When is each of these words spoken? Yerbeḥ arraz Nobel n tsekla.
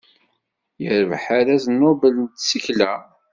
Yerbeḥ 0.83 1.23
arraz 1.37 1.65
Nobel 1.69 2.15
n 2.25 2.27
tsekla. 2.27 2.91